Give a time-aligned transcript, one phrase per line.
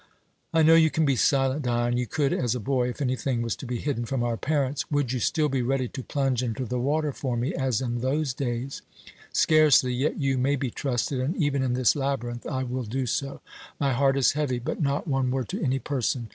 [0.51, 1.95] I know you can be silent, Dion.
[1.95, 4.89] You could as a boy, if anything was to be hidden from our parents.
[4.89, 8.33] Would you still be ready to plunge into the water for me, as in those
[8.33, 8.81] days?
[9.31, 9.93] Scarcely.
[9.93, 13.41] Yet you may be trusted, and, even in this labyrinth, I will do so.
[13.79, 14.57] My heart is heavy.
[14.57, 16.29] But not one word to any person.